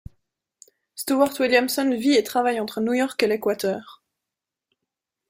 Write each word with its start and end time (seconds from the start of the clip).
Stuart 0.95 1.39
Williamson 1.39 1.93
vit 1.95 2.13
et 2.15 2.23
travaille 2.23 2.59
entre 2.59 2.81
New 2.81 2.93
York 2.93 3.21
et 3.21 3.27
l'Équateur. 3.27 4.01